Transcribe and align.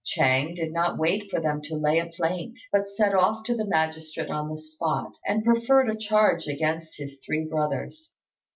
Ch'êng 0.03 0.55
did 0.55 0.71
not 0.73 0.97
wait 0.97 1.29
for 1.29 1.39
them 1.39 1.61
to 1.61 1.75
lay 1.75 1.99
a 1.99 2.07
plaint, 2.07 2.59
but 2.71 2.89
set 2.89 3.13
off 3.13 3.43
to 3.43 3.55
the 3.55 3.67
magistrate 3.67 4.31
on 4.31 4.49
the 4.49 4.57
spot, 4.57 5.15
and 5.27 5.45
preferred 5.45 5.91
a 5.91 5.95
charge 5.95 6.47
against 6.47 6.97
his 6.97 7.21
three 7.23 7.45
brothers. 7.45 8.11